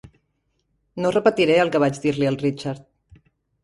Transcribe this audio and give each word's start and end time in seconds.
No 1.05 1.13
repetiré 1.17 1.61
el 1.67 1.75
que 1.77 1.85
vaig 1.87 2.03
dir-li 2.09 2.31
al 2.35 2.43
Richard. 2.49 2.93